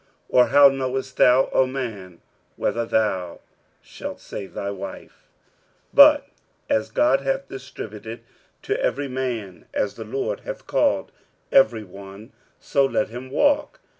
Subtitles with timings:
[0.29, 2.21] or how knowest thou, O man,
[2.55, 3.39] whether thou
[3.83, 5.27] shalt save thy wife?
[5.93, 6.27] 46:007:017 But
[6.71, 8.21] as God hath distributed
[8.63, 11.11] to every man, as the Lord hath called
[11.51, 13.79] every one, so let him walk.